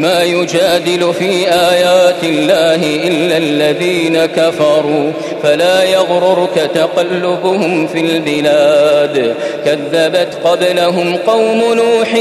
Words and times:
ما 0.00 0.22
يجادل 0.22 1.14
في 1.14 1.48
آيات 1.48 2.24
الله 2.24 2.74
إلا 3.08 3.36
الذين 3.36 4.26
كفروا 4.26 5.12
فلا 5.42 5.82
يغررك 5.82 6.70
تقلبهم 6.74 7.86
في 7.86 8.00
البلاد 8.00 9.34
كذبت 9.64 10.38
قبلهم 10.44 11.16
قوم 11.26 11.74
نوح 11.74 12.14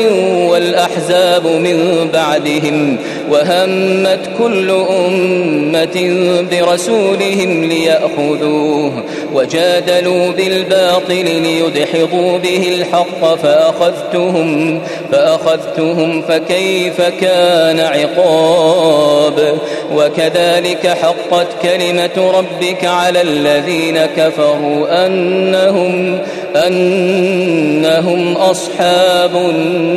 والأحزاب 0.49 1.45
من 1.45 2.09
بعدهم 2.13 2.97
وهمت 3.31 4.29
كل 4.37 4.69
أمة 4.69 6.15
برسولهم 6.51 7.63
ليأخذوه 7.63 9.03
وجادلوا 9.33 10.31
بالباطل 10.31 11.25
ليدحضوا 11.25 12.37
به 12.37 12.75
الحق 12.75 13.35
فأخذتهم 13.35 14.81
فأخذتهم 15.11 16.21
فكيف 16.21 17.01
كان 17.01 17.68
عقاب. 17.77 19.57
وكذلك 19.95 20.87
حقت 20.87 21.47
كلمة 21.63 22.31
ربك 22.37 22.85
على 22.85 23.21
الذين 23.21 23.99
كفروا 24.17 25.05
أنهم 25.05 26.19
أنهم 26.67 28.33
أصحاب 28.37 29.35
النار. 29.35 29.89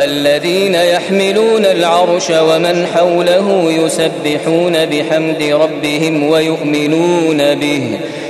الذين 0.00 0.74
يحملون 0.74 1.64
العرش 1.64 2.30
ومن 2.30 2.86
حوله 2.94 3.72
يسبحون 3.72 4.86
بحمد 4.86 5.42
ربهم 5.42 6.28
ويؤمنون 6.28 7.54
به. 7.54 7.98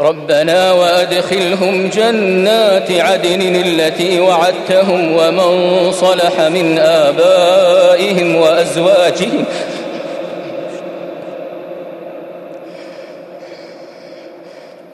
ربنا 0.00 0.72
وأدخلهم 0.72 1.88
جنات 1.88 2.90
عدن 2.90 3.62
التي 3.66 4.20
وعدتهم 4.20 5.16
ومن 5.16 5.92
صلح 5.92 6.40
من 6.40 6.78
آبائهم 6.78 8.36
وأزواجهم 8.36 9.44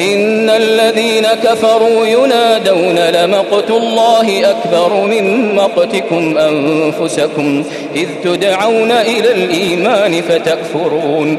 إن 0.00 0.50
الذين 0.50 1.26
كفروا 1.44 2.06
ينادون 2.06 2.98
لمقت 2.98 3.70
الله 3.70 4.50
أكبر 4.50 5.00
من 5.00 5.54
مقتكم 5.54 6.38
أنفسكم 6.38 7.64
إذ 7.96 8.08
تدعون 8.24 8.90
إلى 8.90 9.32
الإيمان 9.32 10.22
فتكفرون 10.22 11.38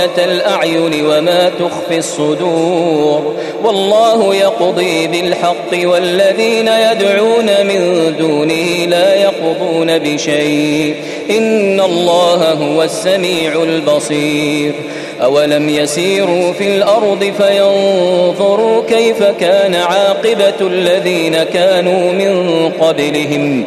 خائنة 0.00 0.24
الأعين 0.24 1.06
وما 1.06 1.50
تخفي 1.58 1.98
الصدور 1.98 3.36
والله 3.64 4.34
يقضي 4.34 5.06
بالحق 5.06 5.88
والذين 5.88 6.68
يدعون 6.68 7.46
من 7.66 8.14
دونه 8.18 8.86
لا 8.86 9.14
يقضون 9.14 9.98
بشيء 9.98 10.94
إن 11.30 11.80
الله 11.80 12.52
هو 12.52 12.82
السميع 12.82 13.62
البصير 13.62 14.74
أولم 15.22 15.68
يسيروا 15.68 16.52
في 16.52 16.76
الأرض 16.76 17.32
فينظروا 17.38 18.82
كيف 18.88 19.22
كان 19.22 19.74
عاقبة 19.74 20.60
الذين 20.60 21.42
كانوا 21.42 22.12
من 22.12 22.68
قبلهم 22.80 23.66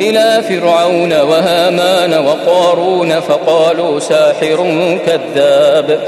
إلى 0.00 0.42
فرعون 0.48 1.12
وهامان 1.20 2.14
وقارون 2.26 3.20
فقالوا 3.20 4.00
ساحر 4.00 4.66
كذاب 5.06 6.00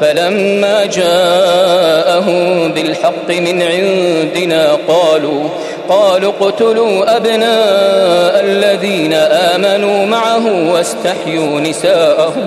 فلما 0.00 0.84
جاءهم 0.84 2.72
بالحق 2.72 3.28
من 3.28 3.62
عندنا 3.62 4.78
قالوا 4.88 5.48
قالوا 5.88 6.32
اقتلوا 6.40 7.16
أبناء 7.16 8.40
الذين 8.44 9.12
آمنوا 9.14 10.06
معه 10.06 10.72
واستحيوا 10.72 11.60
نساءهم 11.60 12.46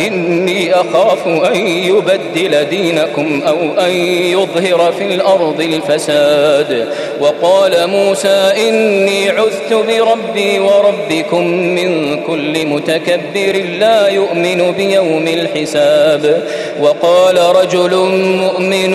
إني 0.00 0.74
أخاف 0.74 1.26
أن 1.26 1.56
يبدل 1.66 2.64
دينكم 2.64 3.42
أو 3.46 3.86
أن 3.86 3.90
يظهر 4.36 4.92
في 4.92 5.04
الأرض 5.14 5.60
الفساد. 5.60 6.88
وقال 7.20 7.86
موسى 7.86 8.52
إني 8.68 9.30
عذت 9.30 9.72
بربي 9.72 10.58
وربكم 10.58 11.46
من 11.46 12.20
كل 12.22 12.66
متكبر 12.66 13.64
لا 13.78 14.08
يؤمن 14.08 14.72
بيوم 14.72 15.28
الحساب. 15.28 16.42
وقال 16.80 17.38
رجل 17.38 17.94
مؤمن 18.16 18.92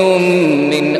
من 0.69 0.96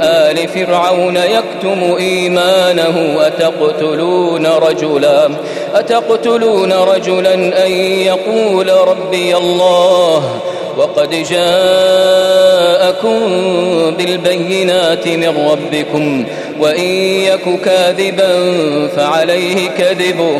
فرعون 0.48 1.18
يكتم 1.18 1.96
إيمانه 2.00 3.18
أتقتلون 3.28 4.46
رجلا؟ 4.46 5.30
أتقتلون 5.76 6.74
رجلا 6.74 7.34
أن 7.66 7.72
يقول 8.06 8.70
ربي 8.70 9.38
الله 9.38 10.42
وقد 10.78 11.10
جاءكم 11.30 13.20
بالبينات 13.98 15.08
من 15.08 15.50
ربكم 15.52 16.26
وإن 16.60 16.84
يك 16.84 17.62
كاذبا 17.66 18.34
فعليه 18.96 19.70
كذبه 19.70 20.40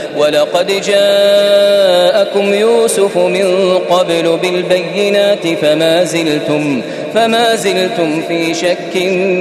ولقد 0.17 0.81
جاءكم 0.81 2.53
يوسف 2.53 3.17
من 3.17 3.77
قبل 3.89 4.37
بالبينات 4.41 5.47
فما 5.61 6.03
زلتم 6.03 6.81
فما 7.13 7.55
زلتم 7.55 8.21
في 8.27 8.53
شك 8.53 8.95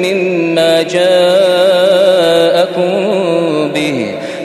مما 0.04 0.82
جاءكم 0.82 1.10
به. 3.74 4.14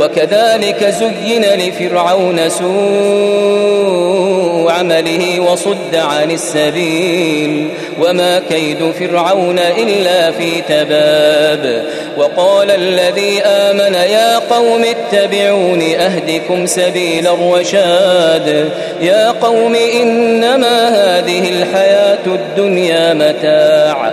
وكذلك 0.00 0.84
زين 0.84 1.44
لفرعون 1.44 2.48
سوء 2.48 4.08
عمله 4.70 5.40
وصد 5.40 5.94
عن 5.94 6.30
السبيل 6.30 7.68
وما 8.00 8.38
كيد 8.50 8.90
فرعون 8.90 9.58
إلا 9.58 10.30
في 10.30 10.60
تباب 10.68 11.84
وقال 12.16 12.70
الذي 12.70 13.40
آمن 13.42 13.94
يا 13.94 14.38
قوم 14.38 14.84
اتبعون 14.84 15.82
أهدكم 15.82 16.66
سبيل 16.66 17.26
الرشاد 17.26 18.70
يا 19.00 19.30
قوم 19.30 19.74
إنما 19.74 20.88
هذه 20.88 21.48
الحياة 21.50 22.26
الدنيا 22.26 23.14
متاع 23.14 24.12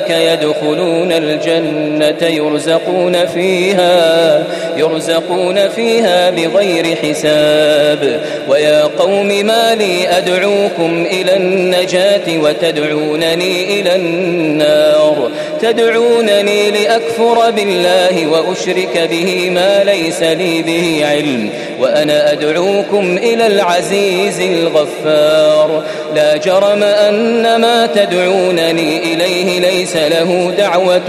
أولئك 0.00 0.10
يدخلون 0.10 1.12
الجنة 1.12 2.28
يرزقون 2.28 3.26
فيها 3.26 4.44
يرزقون 4.76 5.68
فيها 5.68 6.30
بغير 6.30 6.96
حساب. 6.96 8.20
ويا 8.48 8.82
قوم 8.82 9.28
ما 9.28 9.74
لي 9.74 10.08
أدعوكم 10.08 11.06
إلى 11.10 11.36
النجاة 11.36 12.38
وتدعونني 12.38 13.80
إلى 13.80 13.96
النار. 13.96 15.30
تدعونني 15.62 16.70
لأكفر 16.70 17.50
بالله 17.50 18.26
وأشرك 18.26 19.08
به 19.10 19.50
ما 19.50 19.84
ليس 19.84 20.22
لي 20.22 20.62
به 20.62 21.06
علم 21.06 21.50
وأنا 21.80 22.32
أدعوكم 22.32 23.18
إلى 23.18 23.46
العزيز 23.46 24.40
الغفار. 24.40 25.84
لا 26.14 26.36
جرم 26.36 26.82
أن 26.82 27.56
ما 27.60 27.86
تدعونني 27.86 29.14
إليه 29.14 29.60
ليس 29.60 29.96
له 29.96 30.54
دعوة 30.58 31.00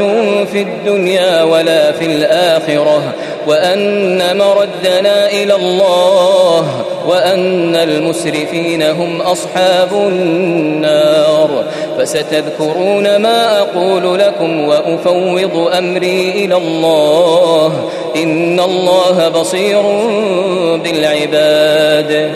في 0.51 0.62
الدنيا 0.62 1.43
ولا 1.43 1.91
في 1.91 2.05
الآخرة. 2.05 3.13
وأن 3.48 4.38
مردنا 4.38 5.30
إلى 5.30 5.56
الله 5.56 6.68
وأن 7.08 7.76
المسرفين 7.76 8.82
هم 8.82 9.22
أصحاب 9.22 9.94
النار. 9.94 11.64
فستذكرون 12.00 13.16
ما 13.16 13.60
أقول 13.60 14.20
لكم 14.20 14.68
وأفوض 14.68 15.70
أمري 15.78 16.30
إلى 16.46 16.58
الله. 16.58 17.90
إن 18.16 18.60
الله 18.60 19.30
بصير 19.30 19.82
بالعباد. 20.84 22.32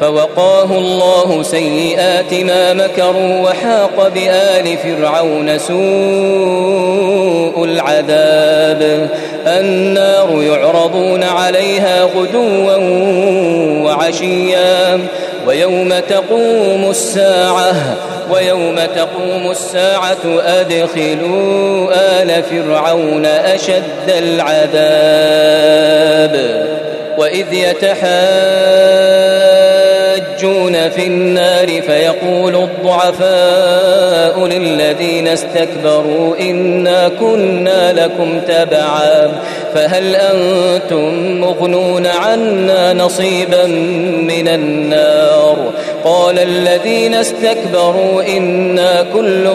فوقاه 0.00 0.78
الله 0.78 1.42
سيئات 1.42 2.34
ما 2.34 2.72
مكروا 2.74 3.40
وحاق 3.40 4.08
بآل 4.14 4.76
فرعون 4.76 5.58
سوء 5.58 5.74
العذاب. 7.64 9.08
يعرضون 9.46 10.07
عليها 11.58 12.02
غدوا 12.02 12.76
وعشيا. 13.84 15.00
ويوم 15.46 15.94
تقوم 15.98 16.90
الساعة 16.90 17.74
ويوم 18.30 18.78
تقوم 18.96 19.50
الساعة 19.50 20.40
أدخلوا 20.40 21.88
آل 22.22 22.42
فرعون 22.42 23.26
أشد 23.26 24.08
العذاب. 24.08 24.68
وإذ 27.18 27.54
يتحاجون 30.38 30.90
في 30.90 31.06
النار 31.06 31.82
فيقول 31.82 32.54
الضعفاء 32.54 34.46
للذين 34.46 35.28
استكبروا 35.28 36.36
إنا 36.40 37.08
كنا 37.08 37.92
لكم 37.92 38.40
تبعا 38.40 39.32
فهل 39.74 40.16
أنتم 40.16 41.40
مغنون 41.40 42.06
عنا 42.06 42.92
نصيبا 42.92 43.66
من 44.22 44.48
النار 44.48 45.72
قال 46.04 46.38
الذين 46.38 47.14
استكبروا 47.14 48.36
إنا 48.36 49.04
كل 49.14 49.48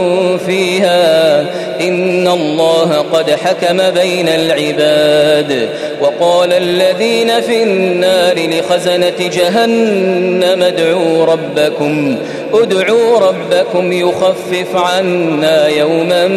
فيها 0.46 1.46
إن 1.88 2.28
الله 2.28 3.06
قد 3.14 3.32
حكم 3.32 3.90
بين 3.90 4.30
العباد 4.30 5.70
وقال 6.02 6.54
الذين 6.54 7.42
في 7.42 7.64
النار 7.64 8.36
لخزنة 8.36 9.14
جهنم 9.20 10.64
ادعوا 10.64 11.26
ربكم 11.26 12.18
ادعوا 12.54 13.20
ربكم 13.20 13.94
يخفف 13.94 14.76
عنا 14.76 15.68
يوما 15.68 16.28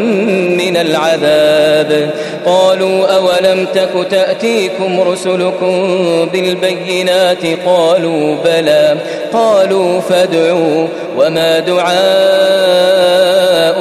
من 0.51 0.77
العذاب. 0.77 2.11
قالوا 2.47 3.07
أولم 3.07 3.67
تك 3.75 4.07
تأتيكم 4.11 5.01
رسلكم 5.01 5.99
بالبينات؟ 6.33 7.47
قالوا 7.67 8.37
بلى. 8.45 8.97
قالوا 9.33 10.01
فادعوا. 10.01 10.87
وما 11.19 11.59
دعاء 11.59 11.97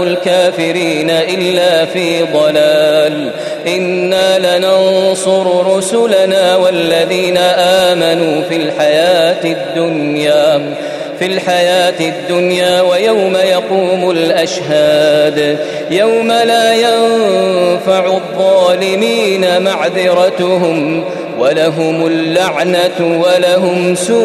الكافرين 0.04 1.10
إلا 1.56 1.86
في 1.86 2.24
ضلال. 2.24 3.32
إنا 3.68 4.58
لننصر 4.58 5.76
رسلنا 5.78 6.56
والذين 6.56 7.38
آمنوا 7.58 8.42
في 8.50 8.56
الحياة 8.56 9.44
الدنيا 9.44 10.76
في 11.20 11.26
الحياة 11.26 12.00
الدنيا 12.00 12.82
ويوم 12.82 13.36
يقوم 13.36 14.12
الأشهاد. 14.12 15.58
يوم 15.92 16.28
لا 16.28 16.74
ينفع 16.74 18.06
الظالمين 18.06 19.62
معذرتهم 19.62 21.04
ولهم 21.40 22.08
اللعنة 22.08 23.24
ولهم 23.26 23.96
سوء 23.96 24.16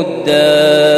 الدار. 0.00 0.97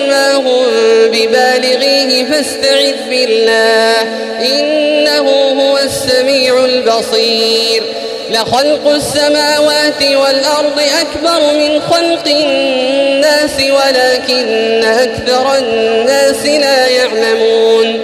ببالغيه 1.11 2.25
فاستعذ 2.25 3.09
بالله 3.09 4.01
إنه 4.41 5.29
هو 5.61 5.77
السميع 5.77 6.65
البصير. 6.65 7.83
لخلق 8.31 8.87
السماوات 8.87 10.03
والأرض 10.03 10.81
أكبر 11.01 11.53
من 11.53 11.81
خلق 11.81 12.27
الناس 12.27 13.55
ولكن 13.59 14.83
أكثر 14.83 15.57
الناس 15.57 16.45
لا 16.45 16.87
يعلمون. 16.87 18.01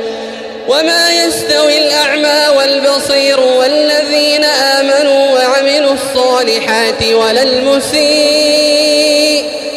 وما 0.67 1.09
يستوي 1.25 1.77
الأعمى 1.77 2.57
والبصير 2.57 3.39
والذين 3.39 4.43
آمنوا 4.43 5.31
وعملوا 5.31 5.93
الصالحات 5.93 7.03
ولا 7.13 7.43
المسيء. 7.43 9.16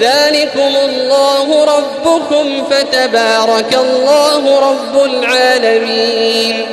ذلكم 0.00 0.76
الله 0.84 1.64
ربكم 1.64 2.64
فتبارك 2.70 3.74
الله 3.74 4.60
رب 4.70 5.04
العالمين. 5.04 6.66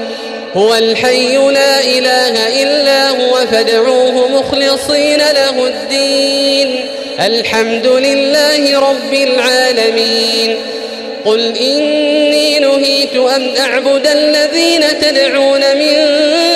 هو 0.55 0.75
الحي 0.75 1.37
لا 1.37 1.79
إله 1.79 2.63
إلا 2.63 3.09
هو 3.09 3.47
فادعوه 3.51 4.27
مخلصين 4.27 5.17
له 5.17 5.67
الدين. 5.67 6.85
الحمد 7.19 7.87
لله 7.87 8.79
رب 8.79 9.13
العالمين. 9.13 10.57
قل 11.25 11.57
إني 11.57 12.59
نهيت 12.59 13.15
أن 13.15 13.57
أعبد 13.57 14.07
الذين 14.07 14.83
تدعون 15.01 15.59
من 15.59 15.95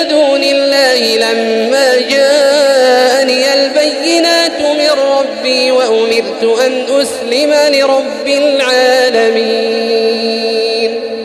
دون 0.08 0.44
الله 0.44 1.16
لما 1.16 1.94
جاءني 2.10 2.43
وأمرت 5.90 6.42
أن 6.66 6.84
أسلم 7.00 7.54
لرب 7.74 8.26
العالمين. 8.26 9.74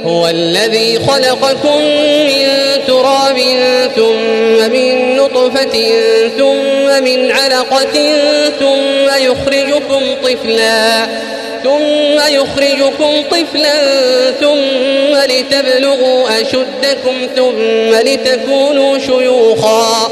هو 0.05 0.27
الذي 0.27 0.99
خلقكم 1.07 1.81
من 2.27 2.47
تراب 2.87 3.39
ثم 3.95 4.71
من 4.71 5.15
نطفة 5.15 5.91
ثم 6.37 7.03
من 7.03 7.31
علقة 7.31 8.13
ثم 8.59 9.09
يخرجكم 9.17 10.01
طفلاً 10.23 11.07
ثم 11.63 12.33
يخرجكم 12.33 13.23
طفلا 13.31 14.31
ثم 14.31 15.33
لتبلغوا 15.33 16.41
أشدكم 16.41 17.27
ثم 17.35 17.95
لتكونوا 17.95 18.97
شيوخا 18.97 20.11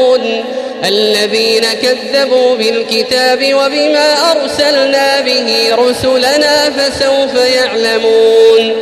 الذين 0.85 1.63
كذبوا 1.73 2.55
بالكتاب 2.55 3.53
وبما 3.53 4.31
أرسلنا 4.31 5.21
به 5.21 5.75
رسلنا 5.75 6.69
فسوف 6.69 7.35
يعلمون. 7.35 8.75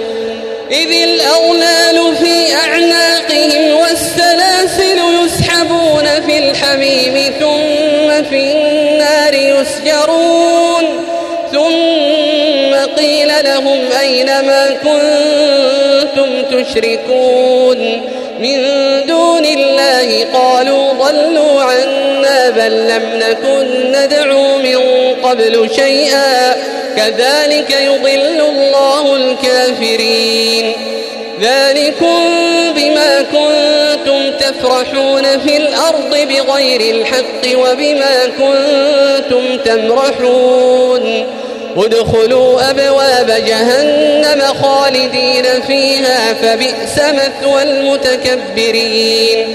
إذ 0.72 0.92
الأغلال 0.92 2.16
في 2.18 2.56
أعناقهم 2.56 3.80
والسلاسل 3.80 5.00
يسحبون 5.26 6.06
في 6.26 6.38
الحميم 6.38 7.34
ثم 7.40 8.24
في 8.30 8.52
النار 8.52 9.34
يسجرون. 9.34 10.86
ثم 11.52 12.76
قيل 12.98 13.32
لهم 13.44 13.80
أين 14.02 14.26
ما 14.26 14.70
كنتم 14.84 16.44
تشركون؟ 16.44 18.02
من 18.40 18.58
دون 19.08 19.46
الله 19.46 20.26
قالوا 20.34 20.94
ضلوا 20.94 21.64
عنا 21.64 22.50
بل 22.50 22.88
لم 22.88 23.04
نكن 23.14 23.92
ندعو 23.92 24.58
من 24.58 24.78
قبل 25.24 25.70
شيئا. 25.76 26.56
كذلك 26.98 27.78
يضل 27.82 28.42
الله 28.50 29.16
الكافرين. 29.16 30.74
ذلكم 31.42 32.20
بما 32.76 33.22
كنتم 33.22 34.32
تفرحون 34.32 35.24
في 35.40 35.58
الأرض 35.58 36.10
بغير 36.10 36.96
الحق 36.96 37.60
وبما 37.60 38.26
كنتم 38.26 39.58
تمرحون. 39.58 41.26
ادخلوا 41.78 42.70
أبواب 42.70 43.44
جهنم 43.48 44.42
خالدين 44.62 45.46
فيها 45.68 46.34
فبئس 46.34 46.98
مثوى 46.98 47.64
المتكبرين. 47.64 49.48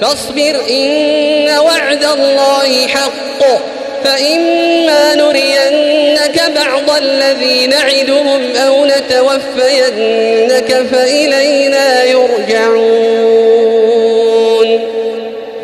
فاصبر 0.00 0.60
إن 0.70 1.58
وعد 1.58 2.04
الله 2.04 2.86
حق. 2.86 3.42
فإما 4.04 5.14
نرينك 5.14 6.42
بعض 6.56 6.96
الذي 6.96 7.66
نعدهم 7.66 8.56
أو 8.56 8.84
نتوفينك 8.84 10.86
فإلينا 10.92 12.04
يرجعون. 12.04 13.40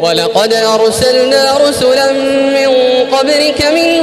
ولقد 0.00 0.52
أرسلنا 0.52 1.58
رسلا 1.68 2.12
من 2.12 2.68
قبلك 3.12 3.66
من 3.66 3.95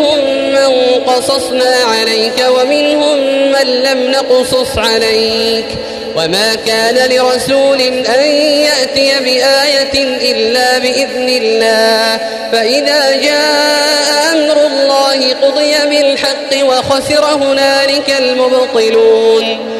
قصصنا 1.07 1.75
عليك 1.87 2.45
ومنهم 2.49 3.17
من 3.51 3.67
لم 3.83 4.11
نقصص 4.11 4.77
عليك 4.77 5.65
وما 6.15 6.55
كان 6.55 7.09
لرسول 7.11 7.81
أن 7.81 8.25
يأتي 8.39 9.19
بآية 9.19 10.03
إلا 10.31 10.77
بإذن 10.77 11.29
الله 11.29 12.19
فإذا 12.51 13.11
جاء 13.21 14.33
أمر 14.33 14.65
الله 14.65 15.33
قضي 15.41 15.73
بالحق 15.89 16.65
وخسر 16.65 17.25
هنالك 17.25 18.13
المبطلون 18.19 19.73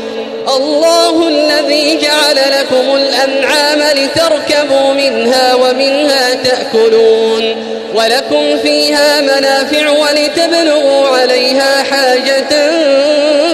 الله 0.47 1.27
الذي 1.27 1.97
جعل 1.97 2.35
لكم 2.59 2.95
الأنعام 2.95 3.79
لتركبوا 3.97 4.93
منها 4.93 5.55
ومنها 5.55 6.33
تأكلون 6.33 7.55
ولكم 7.95 8.42
فيها 8.63 9.21
منافع 9.21 9.89
ولتبلغوا 9.89 11.07
عليها 11.07 11.83
حاجة 11.83 12.71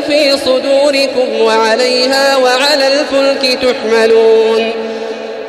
في 0.08 0.38
صدوركم 0.45 1.41
وعليها 1.41 2.38
وعلى 2.38 2.88
الفلك 2.88 3.60
تحملون. 3.62 4.72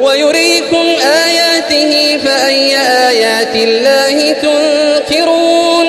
ويريكم 0.00 0.86
آياته 1.26 2.20
فأي 2.24 2.76
آيات 3.08 3.54
الله 3.54 4.32
تنكرون. 4.32 5.86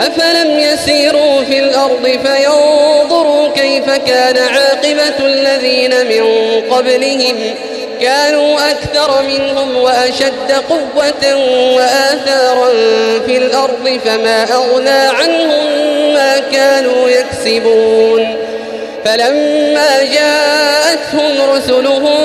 أفلم 0.00 0.58
يسيروا 0.58 1.42
في 1.42 1.58
الأرض 1.58 2.18
فينظروا 2.24 3.48
كيف 3.48 3.90
كان 4.06 4.36
عاقبة 4.36 5.26
الذين 5.26 5.90
من 6.06 6.24
قبلهم 6.70 7.54
كانوا 8.02 8.70
أكثر 8.70 9.22
منهم 9.22 9.76
وأشد 9.76 10.52
قوة 10.70 11.36
وآثارا 11.76 12.70
في 13.26 13.36
الأرض 13.36 14.00
فما 14.04 14.54
أغنى 14.54 14.90
عنهم 14.90 15.66
ما 16.14 16.38
كانوا 16.52 17.08
يكسبون. 17.08 18.36
فلما 19.04 20.02
جاءتهم 20.02 21.50
رسلهم 21.54 22.18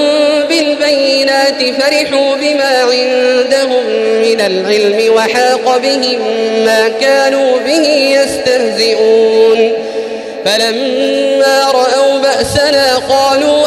بالبينات 0.50 1.82
فرحوا 1.82 2.36
بما 2.36 2.82
عندهم 2.82 3.86
من 4.22 4.42
العلم 4.42 5.14
وحاق 5.14 5.78
بهم 5.78 6.20
ما 6.66 6.88
كانوا 7.02 7.58
به 7.60 7.88
يستهزئون. 8.22 9.74
فلما 10.46 11.72
رأوا 11.72 12.20
بأسنا 12.20 12.96
قالوا 13.10 13.67